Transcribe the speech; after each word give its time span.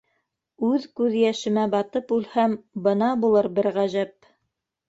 —Үҙ 0.69 0.87
күҙ 0.99 1.17
йәшемә 1.19 1.67
батып 1.75 2.13
үлһәм, 2.17 2.57
бына 2.89 3.13
булыр 3.27 3.51
бер 3.59 3.71
ғәжәп! 3.77 4.31